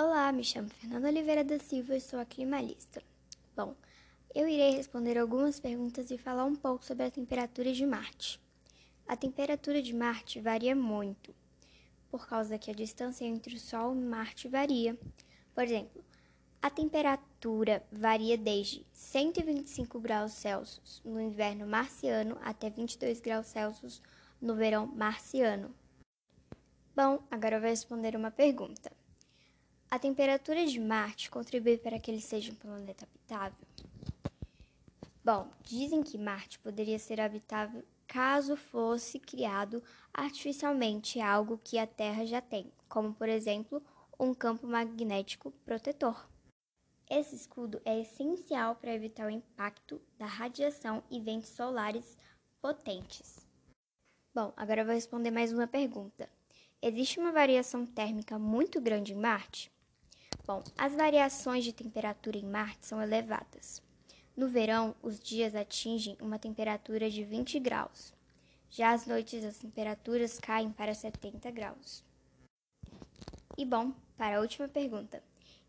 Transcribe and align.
Olá, 0.00 0.30
me 0.30 0.44
chamo 0.44 0.68
Fernanda 0.68 1.08
Oliveira 1.08 1.42
da 1.42 1.58
Silva 1.58 1.96
e 1.96 2.00
sou 2.00 2.20
a 2.20 2.24
climalista. 2.24 3.02
Bom, 3.56 3.74
eu 4.32 4.46
irei 4.46 4.70
responder 4.70 5.18
algumas 5.18 5.58
perguntas 5.58 6.12
e 6.12 6.16
falar 6.16 6.44
um 6.44 6.54
pouco 6.54 6.84
sobre 6.84 7.02
a 7.02 7.10
temperatura 7.10 7.72
de 7.72 7.84
Marte. 7.84 8.40
A 9.08 9.16
temperatura 9.16 9.82
de 9.82 9.92
Marte 9.92 10.40
varia 10.40 10.76
muito, 10.76 11.34
por 12.12 12.28
causa 12.28 12.56
que 12.56 12.70
a 12.70 12.74
distância 12.74 13.24
entre 13.24 13.56
o 13.56 13.58
Sol 13.58 13.92
e 13.92 13.98
Marte 13.98 14.46
varia. 14.46 14.96
Por 15.52 15.64
exemplo, 15.64 16.04
a 16.62 16.70
temperatura 16.70 17.84
varia 17.90 18.38
desde 18.38 18.86
125 18.92 19.98
graus 19.98 20.30
Celsius 20.30 21.02
no 21.04 21.20
inverno 21.20 21.66
marciano 21.66 22.38
até 22.42 22.70
22 22.70 23.18
graus 23.18 23.48
Celsius 23.48 24.00
no 24.40 24.54
verão 24.54 24.86
marciano. 24.86 25.74
Bom, 26.94 27.20
agora 27.28 27.56
eu 27.56 27.60
vou 27.60 27.68
responder 27.68 28.14
uma 28.14 28.30
pergunta. 28.30 28.96
A 29.90 29.98
temperatura 29.98 30.66
de 30.66 30.78
Marte 30.78 31.30
contribui 31.30 31.78
para 31.78 31.98
que 31.98 32.10
ele 32.10 32.20
seja 32.20 32.52
um 32.52 32.54
planeta 32.54 33.06
habitável? 33.06 33.66
Bom, 35.24 35.48
dizem 35.62 36.02
que 36.02 36.18
Marte 36.18 36.58
poderia 36.58 36.98
ser 36.98 37.18
habitável 37.20 37.82
caso 38.06 38.54
fosse 38.54 39.18
criado 39.18 39.82
artificialmente 40.12 41.20
algo 41.20 41.58
que 41.64 41.78
a 41.78 41.86
Terra 41.86 42.26
já 42.26 42.40
tem, 42.40 42.70
como 42.86 43.14
por 43.14 43.30
exemplo 43.30 43.82
um 44.20 44.34
campo 44.34 44.66
magnético 44.66 45.50
protetor. 45.64 46.28
Esse 47.08 47.34
escudo 47.34 47.80
é 47.82 48.00
essencial 48.00 48.76
para 48.76 48.94
evitar 48.94 49.26
o 49.26 49.30
impacto 49.30 50.00
da 50.18 50.26
radiação 50.26 51.02
e 51.10 51.18
ventos 51.18 51.48
solares 51.48 52.18
potentes. 52.60 53.46
Bom, 54.34 54.52
agora 54.54 54.82
eu 54.82 54.84
vou 54.84 54.94
responder 54.94 55.30
mais 55.30 55.50
uma 55.50 55.66
pergunta. 55.66 56.28
Existe 56.82 57.18
uma 57.18 57.32
variação 57.32 57.86
térmica 57.86 58.38
muito 58.38 58.80
grande 58.82 59.14
em 59.14 59.16
Marte? 59.16 59.72
Bom, 60.48 60.64
as 60.78 60.94
variações 60.94 61.62
de 61.62 61.74
temperatura 61.74 62.38
em 62.38 62.46
Marte 62.46 62.86
são 62.86 63.02
elevadas. 63.02 63.82
No 64.34 64.48
verão, 64.48 64.96
os 65.02 65.20
dias 65.20 65.54
atingem 65.54 66.16
uma 66.22 66.38
temperatura 66.38 67.10
de 67.10 67.22
20 67.22 67.60
graus. 67.60 68.14
Já 68.70 68.92
às 68.92 69.04
noites, 69.04 69.44
as 69.44 69.58
temperaturas 69.58 70.38
caem 70.38 70.72
para 70.72 70.94
70 70.94 71.50
graus. 71.50 72.02
E 73.58 73.64
bom, 73.66 73.92
para 74.16 74.38
a 74.38 74.40
última 74.40 74.66
pergunta: 74.66 75.22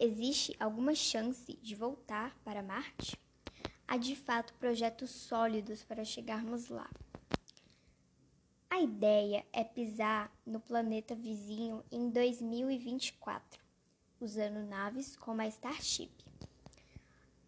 existe 0.00 0.56
alguma 0.58 0.94
chance 0.94 1.52
de 1.60 1.74
voltar 1.74 2.34
para 2.42 2.62
Marte? 2.62 3.20
Há 3.86 3.98
de 3.98 4.16
fato 4.16 4.54
projetos 4.54 5.10
sólidos 5.10 5.84
para 5.84 6.02
chegarmos 6.02 6.70
lá. 6.70 6.88
A 8.70 8.80
ideia 8.80 9.44
é 9.52 9.64
pisar 9.64 10.32
no 10.46 10.60
planeta 10.60 11.14
vizinho 11.14 11.84
em 11.92 12.08
2024, 12.08 13.61
usando 14.22 14.64
naves 14.68 15.16
como 15.16 15.42
a 15.42 15.48
Starship. 15.48 16.12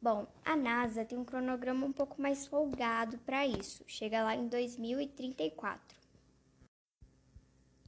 Bom, 0.00 0.26
a 0.44 0.54
NASA 0.54 1.04
tem 1.04 1.18
um 1.18 1.24
cronograma 1.24 1.86
um 1.86 1.92
pouco 1.92 2.20
mais 2.20 2.46
folgado 2.46 3.18
para 3.18 3.46
isso, 3.46 3.82
chega 3.86 4.22
lá 4.22 4.36
em 4.36 4.46
2034. 4.46 5.98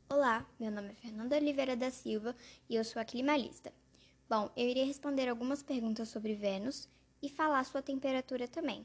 Olá, 0.08 0.44
meu 0.58 0.72
nome 0.72 0.88
é 0.88 0.94
Fernanda 0.94 1.36
Oliveira 1.36 1.76
da 1.76 1.90
Silva 1.90 2.34
e 2.68 2.74
eu 2.74 2.82
sou 2.82 3.00
a 3.00 3.04
climalista. 3.04 3.72
Bom, 4.28 4.50
eu 4.56 4.66
irei 4.66 4.84
responder 4.84 5.28
algumas 5.28 5.62
perguntas 5.62 6.08
sobre 6.08 6.34
Vênus 6.34 6.88
e 7.22 7.28
falar 7.28 7.62
sua 7.64 7.82
temperatura 7.82 8.48
também. 8.48 8.84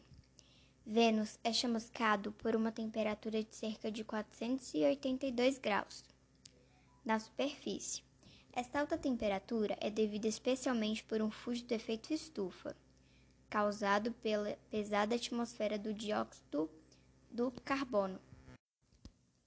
Vênus 0.86 1.40
é 1.44 1.52
chamuscado 1.52 2.32
por 2.34 2.56
uma 2.56 2.72
temperatura 2.72 3.44
de 3.44 3.56
cerca 3.56 3.90
de 3.90 4.04
482 4.04 5.58
graus 5.58 6.04
na 7.04 7.18
superfície. 7.18 8.04
Esta 8.56 8.80
alta 8.80 8.98
temperatura 8.98 9.78
é 9.82 9.90
devida 9.90 10.30
especialmente 10.30 11.04
por 11.04 11.22
um 11.22 11.30
de 11.30 11.76
efeito 11.76 12.14
estufa, 12.14 12.74
causado 13.50 14.14
pela 14.14 14.58
pesada 14.72 15.16
atmosfera 15.16 15.78
do 15.78 15.94
dióxido 15.94 16.70
do 17.30 17.52
carbono. 17.66 18.18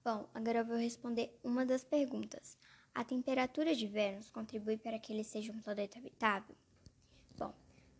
Bom, 0.05 0.29
agora 0.31 0.59
eu 0.59 0.65
vou 0.65 0.77
responder 0.77 1.35
uma 1.43 1.65
das 1.65 1.83
perguntas. 1.83 2.55
A 2.93 3.03
temperatura 3.03 3.73
de 3.73 3.87
Vênus 3.87 4.29
contribui 4.29 4.77
para 4.77 4.99
que 4.99 5.11
ele 5.11 5.23
seja 5.23 5.51
um 5.51 5.59
planeta 5.59 5.97
habitável? 5.97 6.55
Bom, 7.35 7.51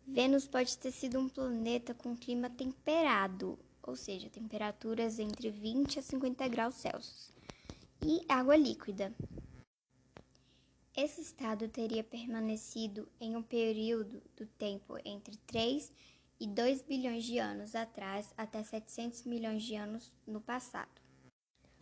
Vênus 0.06 0.46
pode 0.46 0.78
ter 0.78 0.92
sido 0.92 1.18
um 1.18 1.28
planeta 1.28 1.92
com 1.92 2.16
clima 2.16 2.48
temperado, 2.48 3.58
ou 3.82 3.96
seja, 3.96 4.30
temperaturas 4.30 5.18
entre 5.18 5.50
20 5.50 5.98
a 5.98 6.02
50 6.02 6.46
graus 6.46 6.76
Celsius, 6.76 7.32
e 8.00 8.24
água 8.28 8.56
líquida. 8.56 9.12
Esse 10.96 11.20
estado 11.20 11.68
teria 11.68 12.02
permanecido 12.02 13.08
em 13.20 13.36
um 13.36 13.42
período 13.42 14.20
do 14.36 14.44
tempo 14.44 14.98
entre 15.04 15.36
3 15.46 15.92
e 16.40 16.46
2 16.46 16.82
bilhões 16.82 17.24
de 17.24 17.38
anos 17.38 17.74
atrás 17.74 18.34
até 18.36 18.62
700 18.62 19.24
milhões 19.24 19.62
de 19.62 19.76
anos 19.76 20.12
no 20.26 20.40
passado. 20.40 21.00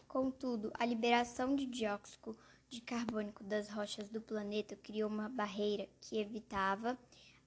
Contudo, 0.06 0.70
a 0.74 0.84
liberação 0.84 1.56
de 1.56 1.64
dióxido 1.64 2.36
de 2.68 2.82
carbônico 2.82 3.42
das 3.42 3.70
rochas 3.70 4.10
do 4.10 4.20
planeta 4.20 4.76
criou 4.76 5.08
uma 5.08 5.28
barreira 5.28 5.88
que 6.00 6.18
evitava 6.18 6.98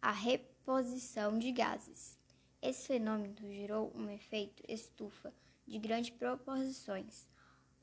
a 0.02 0.12
reposição 0.12 1.38
de 1.38 1.52
gases. 1.52 2.18
Esse 2.60 2.88
fenômeno 2.88 3.36
gerou 3.40 3.92
um 3.96 4.10
efeito 4.10 4.64
estufa 4.68 5.34
de 5.68 5.78
grandes 5.78 6.10
proporções, 6.10 7.28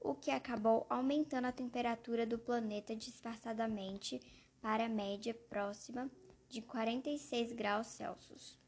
o 0.00 0.14
que 0.14 0.30
acabou 0.30 0.86
aumentando 0.88 1.46
a 1.46 1.52
temperatura 1.52 2.26
do 2.26 2.38
planeta 2.38 2.94
disfarçadamente 2.94 4.20
para 4.60 4.86
a 4.86 4.88
média 4.88 5.34
próxima 5.48 6.10
de 6.48 6.62
46 6.62 7.52
graus 7.52 7.86
Celsius. 7.88 8.58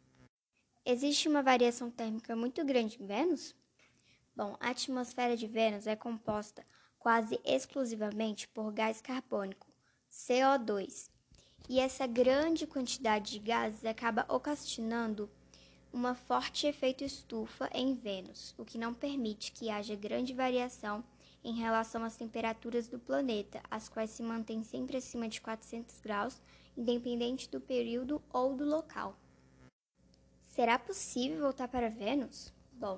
Existe 0.84 1.28
uma 1.28 1.42
variação 1.42 1.90
térmica 1.90 2.34
muito 2.34 2.64
grande 2.64 3.02
em 3.02 3.06
Vênus? 3.06 3.54
Bom, 4.34 4.56
a 4.60 4.70
atmosfera 4.70 5.36
de 5.36 5.46
Vênus 5.46 5.86
é 5.86 5.94
composta 5.94 6.64
quase 6.98 7.40
exclusivamente 7.44 8.48
por 8.48 8.72
gás 8.72 9.00
carbônico, 9.00 9.66
CO2, 10.10 11.10
e 11.68 11.78
essa 11.78 12.06
grande 12.06 12.66
quantidade 12.66 13.32
de 13.32 13.38
gases 13.38 13.84
acaba 13.84 14.26
ocasionando 14.28 15.30
um 15.92 16.14
forte 16.14 16.66
efeito 16.66 17.02
estufa 17.02 17.68
em 17.72 17.94
Vênus, 17.94 18.54
o 18.56 18.64
que 18.64 18.78
não 18.78 18.94
permite 18.94 19.52
que 19.52 19.70
haja 19.70 19.94
grande 19.96 20.32
variação 20.32 21.04
em 21.42 21.54
relação 21.54 22.04
às 22.04 22.16
temperaturas 22.16 22.88
do 22.88 22.98
planeta, 22.98 23.62
as 23.70 23.88
quais 23.88 24.10
se 24.10 24.22
mantêm 24.22 24.62
sempre 24.62 24.96
acima 24.96 25.28
de 25.28 25.40
400 25.40 26.00
graus, 26.00 26.40
independente 26.76 27.48
do 27.50 27.60
período 27.60 28.22
ou 28.32 28.54
do 28.54 28.64
local. 28.64 29.16
Será 30.42 30.78
possível 30.78 31.40
voltar 31.40 31.68
para 31.68 31.88
Vênus? 31.90 32.52
Bom, 32.72 32.96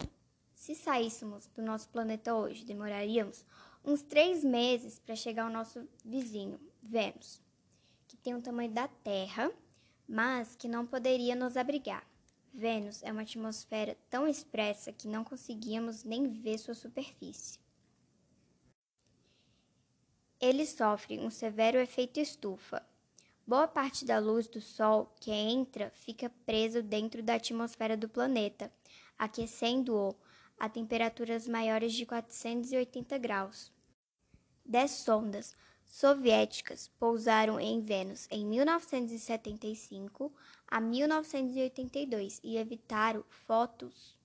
se 0.54 0.75
saíssemos 0.75 1.47
do 1.48 1.62
nosso 1.62 1.88
planeta 1.88 2.34
hoje, 2.34 2.64
demoraríamos 2.64 3.44
uns 3.84 4.03
três 4.03 4.42
meses 4.42 4.98
para 4.98 5.16
chegar 5.16 5.44
ao 5.44 5.53
nosso 5.53 5.88
vizinho, 6.04 6.60
Vênus 6.82 7.42
que 8.12 8.16
tem 8.19 8.34
o 8.34 8.42
tamanho 8.42 8.70
da 8.70 8.86
Terra, 8.86 9.50
mas 10.06 10.54
que 10.54 10.69
não 10.69 10.86
poderia 10.86 11.34
nos 11.34 11.56
abrigar. 11.56 12.06
Vênus 12.53 13.03
é 13.03 13.10
uma 13.10 13.22
atmosfera 13.22 13.97
tão 14.10 14.28
expressa 14.28 14.92
que 14.92 15.09
não 15.09 15.24
conseguíamos 15.24 16.04
nem 16.04 16.28
ver 16.28 16.59
sua 16.59 16.74
superfície. 16.74 17.59
Ele 20.42 20.66
sofre 20.66 21.20
um 21.20 21.30
severo 21.30 21.78
efeito 21.78 22.19
estufa. 22.19 22.84
Boa 23.47 23.69
parte 23.69 24.04
da 24.04 24.19
luz 24.19 24.48
do 24.48 24.60
Sol 24.60 25.08
que 25.20 25.30
entra 25.30 25.92
fica 25.94 26.28
preso 26.44 26.82
dentro 26.82 27.22
da 27.22 27.34
atmosfera 27.34 27.97
do 27.97 28.08
planeta, 28.08 28.69
aquecendo-o 29.16 30.16
a 30.58 30.69
temperaturas 30.69 31.47
maiores 31.47 31.92
de 31.92 32.04
480 32.04 33.19
graus. 33.19 33.70
Dez 34.66 34.91
sondas 34.91 35.56
soviéticas 35.86 36.91
pousaram 36.98 37.60
em 37.60 37.80
Vênus 37.80 38.26
em 38.28 38.44
1975 38.44 40.33
a 40.66 40.80
1982 40.80 42.41
e 42.42 42.56
evitaram 42.56 43.24
fotos 43.28 44.21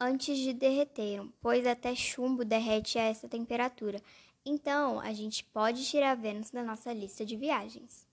antes 0.00 0.38
de 0.38 0.52
derreteram, 0.52 1.32
pois 1.40 1.66
até 1.66 1.94
chumbo 1.94 2.44
derrete 2.44 2.98
a 2.98 3.02
essa 3.02 3.28
temperatura. 3.28 4.00
Então, 4.50 4.98
a 4.98 5.12
gente 5.12 5.44
pode 5.44 5.84
tirar 5.84 6.16
Vênus 6.16 6.50
da 6.50 6.62
nossa 6.62 6.90
lista 6.90 7.22
de 7.22 7.36
viagens. 7.36 8.07